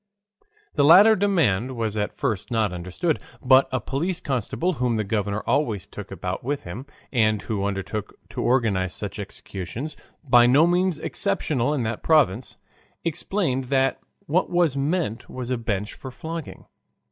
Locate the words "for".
15.93-16.09